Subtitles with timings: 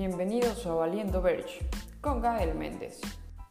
[0.00, 1.68] Bienvenidos a Valiendo Verge
[2.00, 3.02] con Gael Méndez.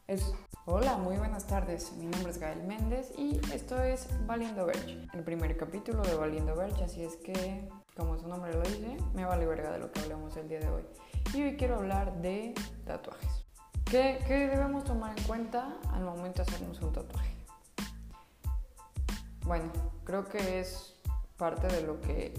[0.08, 0.34] Es...
[0.66, 1.94] Hola, muy buenas tardes.
[1.94, 6.56] Mi nombre es Gael Méndez y esto es Valiendo Verge, el primer capítulo de Valiendo
[6.56, 10.00] Verge, así es que, como su nombre lo dice, me vale verga de lo que
[10.00, 10.82] hablamos el día de hoy.
[11.36, 13.46] Y hoy quiero hablar de tatuajes.
[13.86, 17.36] ¿Qué, qué debemos tomar en cuenta al momento de hacernos un tatuaje?
[19.46, 19.72] Bueno,
[20.04, 21.00] creo que es
[21.38, 22.34] parte de lo que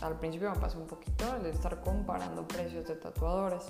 [0.00, 3.64] al principio me pasó un poquito, el de estar comparando precios de tatuadores.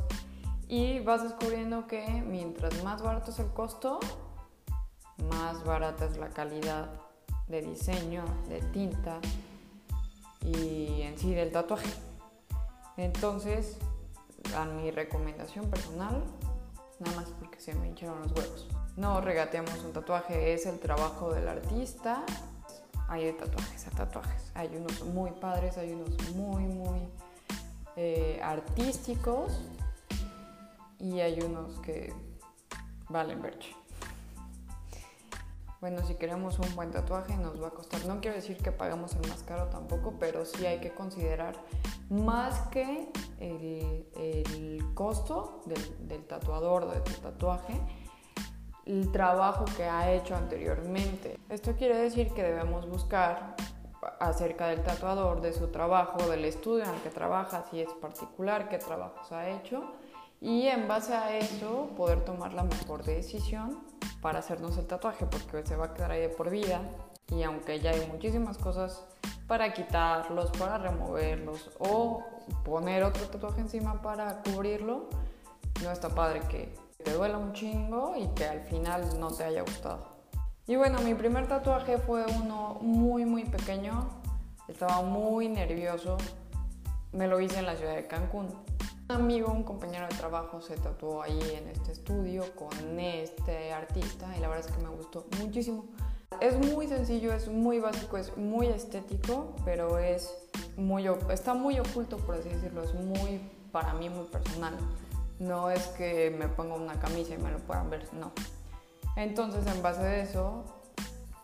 [0.69, 4.01] Y vas descubriendo que mientras más barato es el costo,
[5.31, 6.91] más barata es la calidad
[7.49, 9.19] de diseño, de tinta
[10.43, 11.91] y en sí del tatuaje.
[12.99, 13.79] Entonces,
[14.57, 16.23] a mi recomendación personal,
[16.99, 18.69] nada más porque se me hincharon los huevos.
[18.97, 22.25] No regateamos un tatuaje, es el trabajo del artista
[23.09, 24.53] hay de tatuajes a tatuajes.
[24.55, 27.09] Hay unos muy padres, hay unos muy, muy
[27.97, 29.59] eh, artísticos
[30.99, 32.13] y hay unos que
[33.09, 33.75] valen verche.
[35.81, 38.05] Bueno, si queremos un buen tatuaje nos va a costar.
[38.05, 41.55] No quiero decir que pagamos el más caro tampoco, pero sí hay que considerar
[42.11, 47.81] más que el, costo del, del tatuador, del tatuaje,
[48.89, 51.39] el trabajo que ha hecho anteriormente.
[51.51, 53.55] Esto quiere decir que debemos buscar
[54.19, 58.69] acerca del tatuador, de su trabajo, del estudio en el que trabaja, si es particular,
[58.69, 59.93] qué trabajos ha hecho
[60.41, 63.81] y en base a eso poder tomar la mejor decisión
[64.23, 66.81] para hacernos el tatuaje porque se va a quedar ahí de por vida
[67.35, 69.05] y aunque ya hay muchísimas cosas
[69.47, 72.25] para quitarlos, para removerlos o
[72.65, 75.09] poner otro tatuaje encima para cubrirlo,
[75.83, 79.63] no está padre que te duela un chingo y que al final no te haya
[79.63, 80.19] gustado.
[80.67, 84.09] Y bueno, mi primer tatuaje fue uno muy muy pequeño,
[84.67, 86.19] estaba muy nervioso,
[87.13, 88.49] me lo hice en la ciudad de Cancún.
[89.09, 94.37] Un amigo, un compañero de trabajo se tatuó ahí en este estudio con este artista
[94.37, 95.87] y la verdad es que me gustó muchísimo.
[96.41, 100.37] Es muy sencillo, es muy básico, es muy estético, pero es
[100.77, 103.41] muy, está muy oculto, por así decirlo, es muy,
[103.73, 104.75] para mí, muy personal.
[105.39, 108.33] No es que me ponga una camisa y me lo puedan ver, no.
[109.17, 110.65] Entonces, en base a eso,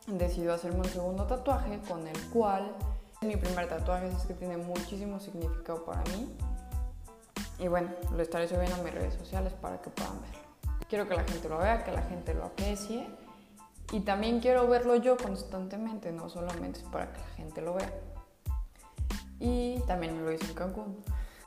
[0.07, 2.75] decido hacerme un segundo tatuaje con el cual
[3.23, 6.37] mi primer tatuaje es que tiene muchísimo significado para mí.
[7.59, 10.39] Y bueno, lo estaré subiendo a mis redes sociales para que puedan verlo.
[10.89, 13.07] Quiero que la gente lo vea, que la gente lo aprecie.
[13.93, 17.93] Y también quiero verlo yo constantemente, no solamente para que la gente lo vea.
[19.39, 21.05] Y también lo hice en Cancún.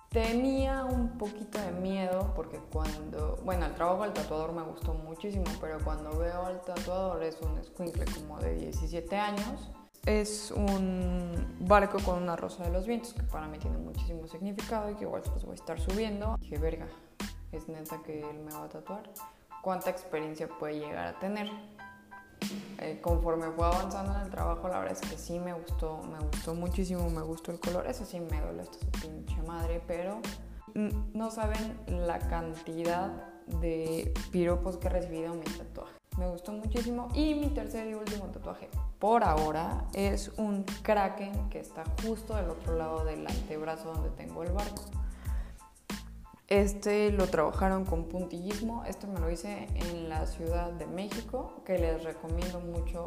[0.10, 5.44] Tenía un poquito de miedo porque cuando, bueno, el trabajo del tatuador me gustó muchísimo,
[5.60, 9.70] pero cuando veo al tatuador es un squinkle como de 17 años.
[10.06, 14.90] Es un barco con una rosa de los vientos que para mí tiene muchísimo significado
[14.90, 16.38] y que igual los voy a estar subiendo.
[16.40, 16.88] Dije, verga,
[17.52, 19.04] es neta que él me va a tatuar.
[19.62, 21.50] ¿Cuánta experiencia puede llegar a tener?
[22.88, 26.20] Eh, conforme fue avanzando en el trabajo, la verdad es que sí me gustó, me
[26.20, 27.86] gustó muchísimo, me gustó el color.
[27.86, 30.22] Eso sí me duele esta su pinche madre, pero
[31.14, 33.10] no saben la cantidad
[33.60, 35.94] de piropos que he recibido en mi tatuaje.
[36.18, 37.10] Me gustó muchísimo.
[37.14, 42.50] Y mi tercer y último tatuaje por ahora es un kraken que está justo del
[42.50, 44.84] otro lado del antebrazo donde tengo el barco.
[46.48, 48.86] Este lo trabajaron con puntillismo.
[48.86, 53.06] Esto me lo hice en la Ciudad de México, que les recomiendo mucho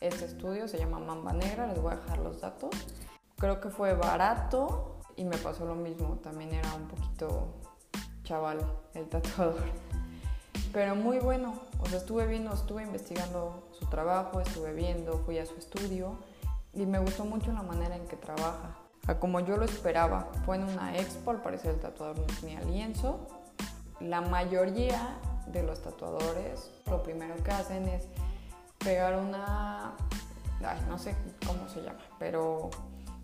[0.00, 0.68] este estudio.
[0.68, 1.66] Se llama Mamba Negra.
[1.66, 2.70] Les voy a dejar los datos.
[3.38, 6.20] Creo que fue barato y me pasó lo mismo.
[6.22, 7.48] También era un poquito
[8.22, 8.60] chaval
[8.94, 9.64] el tatuador.
[10.72, 11.54] Pero muy bueno.
[11.80, 16.18] O sea, estuve viendo, estuve investigando su trabajo, estuve viendo, fui a su estudio
[16.72, 20.28] y me gustó mucho la manera en que trabaja como yo lo esperaba.
[20.44, 23.26] Fue en una expo, al parecer el tatuador no tenía lienzo.
[24.00, 28.08] La mayoría de los tatuadores lo primero que hacen es
[28.78, 29.94] pegar una...
[30.64, 31.14] Ay, no sé
[31.46, 32.70] cómo se llama, pero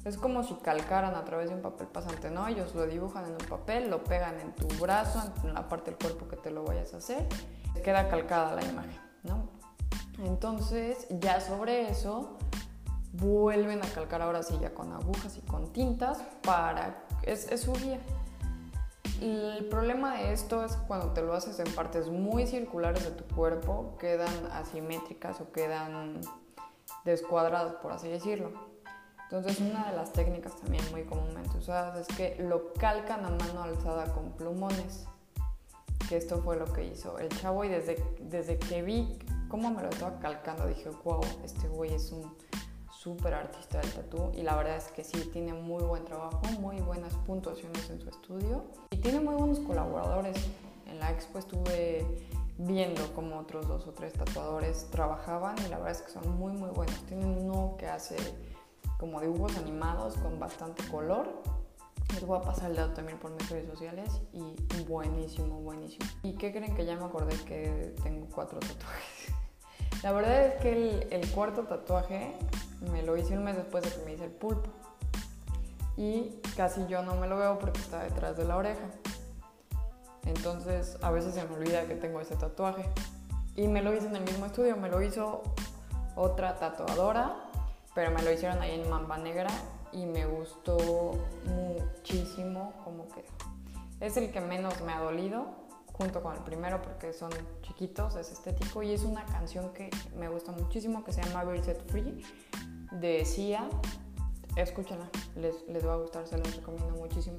[0.04, 2.46] es como si calcaran a través de un papel pasante, ¿no?
[2.48, 5.98] Ellos lo dibujan en un papel, lo pegan en tu brazo, en la parte del
[5.98, 7.26] cuerpo que te lo vayas a hacer,
[7.82, 9.48] queda calcada la imagen, ¿no?
[10.24, 12.36] Entonces, ya sobre eso,
[13.12, 17.04] vuelven a calcar ahora sí ya con agujas y con tintas para...
[17.22, 18.00] es, es su guía.
[19.20, 23.24] El problema de esto es cuando te lo haces en partes muy circulares de tu
[23.34, 26.20] cuerpo, quedan asimétricas o quedan
[27.04, 28.50] descuadradas, por así decirlo.
[29.24, 33.62] Entonces una de las técnicas también muy comúnmente usadas es que lo calcan a mano
[33.62, 35.06] alzada con plumones.
[36.08, 39.18] Que esto fue lo que hizo el chavo y desde, desde que vi
[39.48, 42.36] cómo me lo estaba calcando dije, wow, este güey es un
[43.02, 46.80] súper artista del tatú y la verdad es que sí, tiene muy buen trabajo, muy
[46.80, 48.64] buenas puntuaciones en su estudio.
[48.90, 50.36] Y tiene muy buenos colaboradores.
[50.86, 52.06] En la expo estuve
[52.58, 56.52] viendo cómo otros dos o tres tatuadores trabajaban y la verdad es que son muy
[56.52, 56.94] muy buenos.
[57.06, 58.16] Tienen uno que hace
[58.98, 61.42] como dibujos animados con bastante color.
[62.14, 64.54] Les voy a pasar el dato también por mis redes sociales y
[64.84, 66.06] buenísimo, buenísimo.
[66.22, 69.34] ¿Y qué creen que ya me acordé que tengo cuatro tatuajes?
[70.04, 72.36] La verdad es que el, el cuarto tatuaje
[72.90, 74.70] me lo hice un mes después de que me hice el pulpo.
[75.96, 78.88] Y casi yo no me lo veo porque está detrás de la oreja.
[80.24, 82.84] Entonces a veces se me olvida que tengo ese tatuaje.
[83.56, 85.42] Y me lo hice en el mismo estudio, me lo hizo
[86.16, 87.36] otra tatuadora,
[87.94, 89.50] pero me lo hicieron ahí en Mamba Negra
[89.92, 90.78] y me gustó
[91.44, 93.28] muchísimo cómo quedó.
[94.00, 95.46] Es el que menos me ha dolido,
[95.92, 97.30] junto con el primero porque son
[97.60, 101.62] chiquitos, es estético y es una canción que me gusta muchísimo que se llama Be
[101.62, 102.24] Set Free
[103.00, 103.68] de Sia.
[104.56, 107.38] Escúchala, les, les va a gustar, se los recomiendo muchísimo.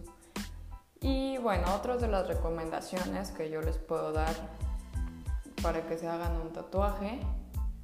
[1.00, 4.34] Y bueno, otras de las recomendaciones que yo les puedo dar
[5.62, 7.20] para que se hagan un tatuaje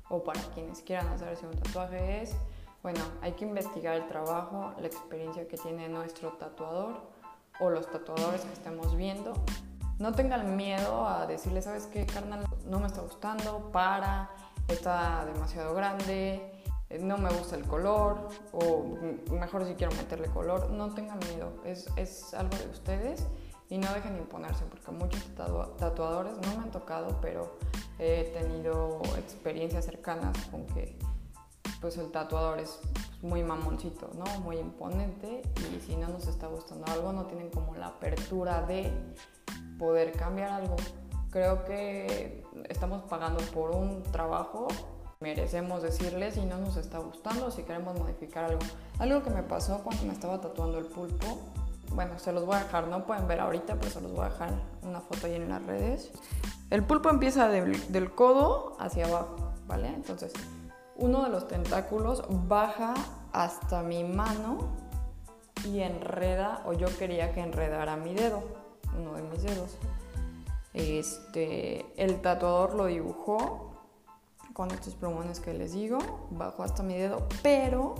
[0.09, 2.35] o para quienes quieran hacerse un tatuaje es,
[2.81, 7.01] bueno, hay que investigar el trabajo, la experiencia que tiene nuestro tatuador
[7.59, 9.33] o los tatuadores que estemos viendo.
[9.99, 12.45] No tengan miedo a decirle, ¿sabes qué, carnal?
[12.65, 14.29] No me está gustando, para,
[14.69, 16.58] está demasiado grande,
[16.97, 18.97] no me gusta el color o
[19.31, 23.27] mejor si quiero meterle color, no tengan miedo, es, es algo de ustedes
[23.69, 25.23] y no dejen de imponerse porque muchos
[25.77, 27.57] tatuadores no me han tocado, pero
[27.99, 30.97] he tenido experiencias cercanas con que
[31.79, 32.79] pues el tatuador es
[33.21, 34.25] muy mamoncito, ¿no?
[34.41, 35.41] Muy imponente
[35.71, 38.91] y si no nos está gustando algo no tienen como la apertura de
[39.77, 40.75] poder cambiar algo.
[41.29, 44.67] Creo que estamos pagando por un trabajo
[45.21, 48.61] merecemos decirles si no nos está gustando, si queremos modificar algo.
[48.99, 51.41] Algo que me pasó cuando me estaba tatuando el pulpo,
[51.91, 54.29] bueno, se los voy a dejar, no pueden ver ahorita, pero se los voy a
[54.29, 56.09] dejar una foto ahí en las redes.
[56.69, 59.89] El pulpo empieza del, codo hacia abajo, ¿vale?
[59.89, 60.31] Entonces,
[60.95, 62.93] uno de los tentáculos baja
[63.33, 64.69] hasta mi mano
[65.65, 68.41] y enreda, o yo quería que enredara mi dedo,
[68.97, 69.77] uno de mis dedos.
[70.73, 73.68] Este, el tatuador lo dibujó
[74.59, 75.99] con estos plumones que les digo,
[76.31, 77.95] bajo hasta mi dedo, pero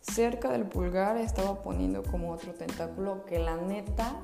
[0.00, 4.14] cerca del pulgar estaba poniendo como otro tentáculo que la neta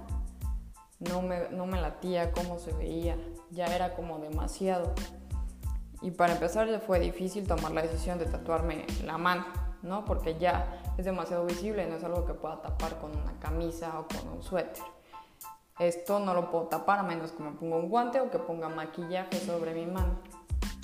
[1.00, 3.16] no me, no me latía cómo se veía,
[3.50, 4.94] ya era como demasiado.
[6.02, 9.44] Y para empezar ya fue difícil tomar la decisión de tatuarme la mano,
[9.82, 10.04] ¿no?
[10.04, 14.06] Porque ya es demasiado visible, no es algo que pueda tapar con una camisa o
[14.06, 14.84] con un suéter.
[15.80, 18.68] Esto no lo puedo tapar a menos que me ponga un guante o que ponga
[18.68, 20.20] maquillaje sobre mi mano.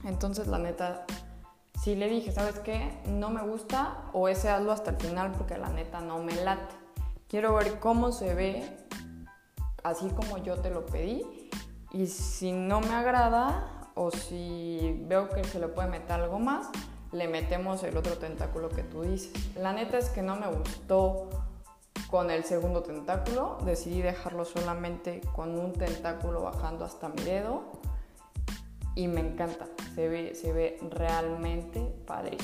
[0.05, 1.05] Entonces, la neta,
[1.83, 3.01] sí le dije, ¿sabes qué?
[3.07, 6.75] No me gusta o ese hazlo hasta el final porque la neta no me late.
[7.29, 8.79] Quiero ver cómo se ve
[9.85, 11.51] así como yo te lo pedí
[11.93, 16.69] y si no me agrada o si veo que se le puede meter algo más,
[17.13, 19.33] le metemos el otro tentáculo que tú dices.
[19.57, 21.29] La neta es que no me gustó
[22.11, 27.65] con el segundo tentáculo, decidí dejarlo solamente con un tentáculo bajando hasta mi dedo
[28.95, 29.67] y me encanta,
[30.35, 32.39] se ve, realmente padre.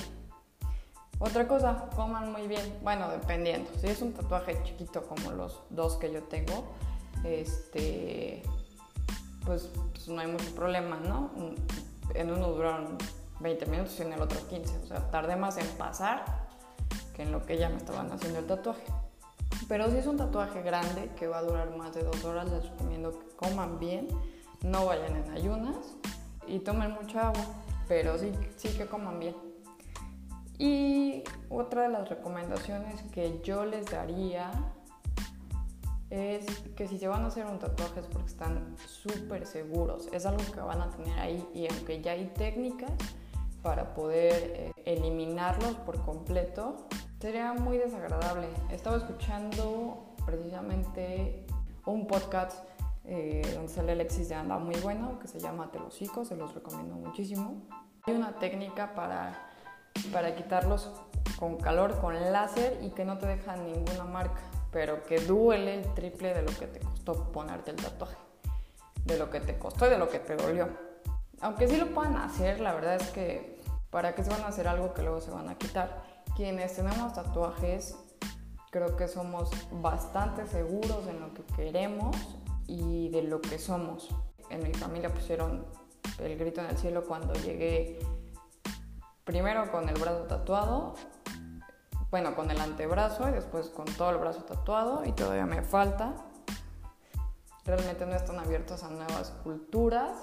[1.21, 5.95] Otra cosa, coman muy bien, bueno, dependiendo, si es un tatuaje chiquito como los dos
[5.97, 6.65] que yo tengo,
[7.23, 8.43] este,
[9.45, 11.31] pues, pues no hay mucho problema, ¿no?
[12.15, 12.99] En uno duraron
[13.39, 16.25] 20 minutos y en el otro 15, o sea, tardé más en pasar
[17.15, 18.85] que en lo que ya me estaban haciendo el tatuaje.
[19.69, 22.69] Pero si es un tatuaje grande que va a durar más de dos horas, les
[22.69, 24.09] recomiendo que coman bien,
[24.63, 25.77] no vayan en ayunas
[26.47, 27.45] y tomen mucha agua,
[27.89, 29.35] pero sí, sí que coman bien.
[30.59, 34.51] Y otra de las recomendaciones que yo les daría
[36.11, 36.47] es
[36.77, 40.09] que si se van a hacer un tatuaje es porque están súper seguros.
[40.13, 42.93] Es algo que van a tener ahí y aunque ya hay técnicas
[43.63, 46.87] para poder eh, eliminarlos por completo,
[47.19, 48.47] sería muy desagradable.
[48.71, 51.47] Estaba escuchando precisamente
[51.87, 52.65] un podcast
[53.07, 56.95] eh, donde sale Alexis de Anda muy bueno, que se llama Telocico, se los recomiendo
[56.95, 57.63] muchísimo.
[58.05, 59.51] Hay una técnica para,
[60.13, 60.91] para quitarlos
[61.39, 65.95] con calor, con láser y que no te deja ninguna marca, pero que duele el
[65.95, 68.17] triple de lo que te costó ponerte el tatuaje,
[69.05, 70.69] de lo que te costó y de lo que te dolió.
[71.41, 74.67] Aunque sí lo puedan hacer, la verdad es que para que se van a hacer
[74.67, 76.03] algo que luego se van a quitar.
[76.37, 77.97] Quienes tenemos tatuajes,
[78.71, 82.17] creo que somos bastante seguros en lo que queremos
[82.67, 84.09] y de lo que somos.
[84.51, 85.67] En mi familia pusieron
[86.19, 87.99] el grito en el cielo cuando llegué
[89.25, 90.95] primero con el brazo tatuado,
[92.11, 96.15] bueno, con el antebrazo y después con todo el brazo tatuado y todavía me falta.
[97.65, 100.19] realmente no están abiertos a nuevas culturas,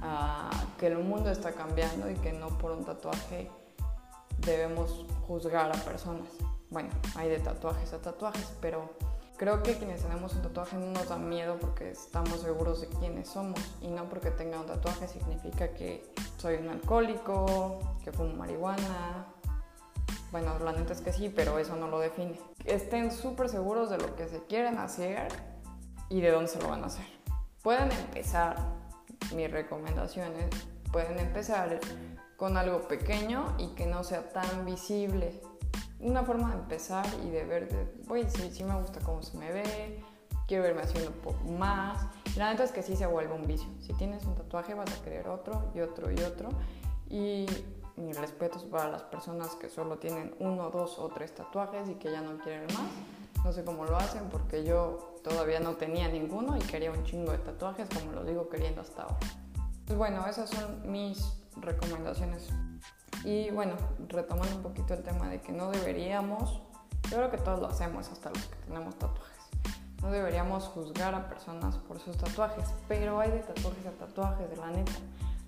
[0.00, 3.50] a que el mundo está cambiando y que no por un tatuaje
[4.38, 6.28] debemos juzgar a personas.
[6.70, 8.90] Bueno, hay de tatuajes a tatuajes, pero
[9.36, 13.28] creo que quienes tenemos un tatuaje no nos da miedo porque estamos seguros de quiénes
[13.28, 19.26] somos y no porque tenga un tatuaje significa que soy un alcohólico, que fumo marihuana.
[20.32, 22.38] Bueno, la neta es que sí, pero eso no lo define.
[22.64, 25.28] Estén súper seguros de lo que se quieren hacer
[26.08, 27.06] y de dónde se lo van a hacer.
[27.62, 28.56] Pueden empezar,
[29.34, 30.50] mis recomendaciones,
[30.92, 31.80] pueden empezar
[32.36, 35.40] con algo pequeño y que no sea tan visible.
[36.00, 39.50] Una forma de empezar y de ver, oye, sí, sí me gusta cómo se me
[39.50, 40.02] ve,
[40.46, 41.12] quiero verme haciendo
[41.58, 42.06] más.
[42.36, 43.68] La neta es que sí se vuelve un vicio.
[43.80, 46.50] Si tienes un tatuaje vas a querer otro y otro y otro.
[47.08, 47.46] Y
[47.96, 52.10] mis respetos para las personas que solo tienen uno, dos o tres tatuajes y que
[52.10, 53.44] ya no quieren más.
[53.44, 57.32] No sé cómo lo hacen porque yo todavía no tenía ninguno y quería un chingo
[57.32, 59.18] de tatuajes, como lo digo queriendo hasta ahora.
[59.86, 62.50] Pues bueno, esas son mis recomendaciones.
[63.24, 63.74] Y bueno,
[64.08, 66.60] retomando un poquito el tema de que no deberíamos,
[67.10, 69.36] yo creo que todos lo hacemos, hasta los que tenemos tatuajes.
[70.02, 74.56] No deberíamos juzgar a personas por sus tatuajes, pero hay de tatuajes a tatuajes, de
[74.56, 74.92] la neta.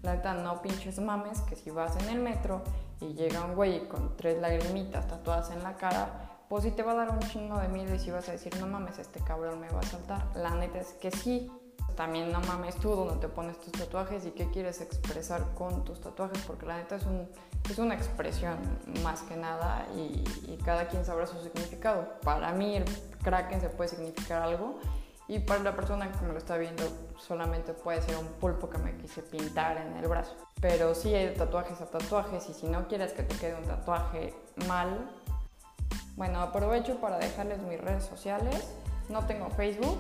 [0.03, 2.63] La neta, no pinches mames que si vas en el metro
[3.01, 6.93] y llega un güey con tres lagrimitas tatuadas en la cara, pues sí te va
[6.93, 9.61] a dar un chingo de miedo y si vas a decir, no mames, este cabrón
[9.61, 10.27] me va a saltar.
[10.35, 11.51] La neta es que sí.
[11.99, 16.01] También no mames tú donde te pones tus tatuajes y qué quieres expresar con tus
[16.01, 17.29] tatuajes, porque la neta es, un,
[17.69, 18.57] es una expresión
[19.03, 22.07] más que nada y, y cada quien sabrá su significado.
[22.23, 22.85] Para mí el
[23.25, 24.79] kraken se puede significar algo
[25.27, 26.85] y para la persona que me lo está viendo
[27.19, 30.37] solamente puede ser un pulpo que me quise pintar en el brazo.
[30.61, 34.35] Pero sí hay tatuajes a tatuajes y si no quieres que te quede un tatuaje
[34.69, 35.11] mal,
[36.15, 38.73] bueno, aprovecho para dejarles mis redes sociales.
[39.09, 39.99] No tengo Facebook,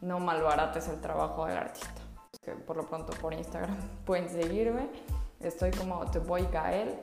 [0.00, 2.02] no malbarates el trabajo del artista.
[2.66, 4.88] Por lo pronto por Instagram pueden seguirme.
[5.40, 6.04] Estoy como
[6.52, 6.98] Gael,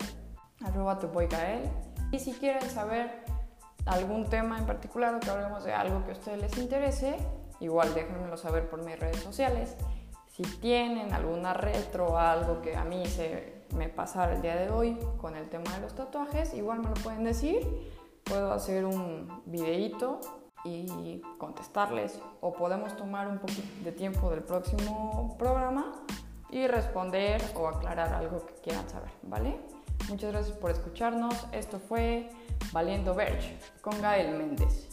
[0.63, 1.69] arroba Gael.
[2.11, 3.23] Y si quieren saber
[3.85, 7.17] algún tema en particular o que hablemos de algo que a ustedes les interese,
[7.59, 9.75] igual déjenmelo saber por mis redes sociales.
[10.27, 14.69] Si tienen alguna retro o algo que a mí se me pasara el día de
[14.69, 17.67] hoy con el tema de los tatuajes, igual me lo pueden decir
[18.23, 20.19] puedo hacer un videíto
[20.63, 25.91] y contestarles o podemos tomar un poquito de tiempo del próximo programa
[26.49, 29.59] y responder o aclarar algo que quieran saber, ¿vale?
[30.09, 31.47] Muchas gracias por escucharnos.
[31.51, 32.29] Esto fue
[32.71, 34.89] Valiendo Verge con Gael Méndez.